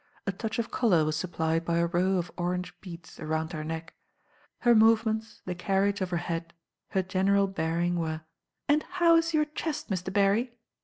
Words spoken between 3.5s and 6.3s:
her neck. Her movements. tl« ^age of her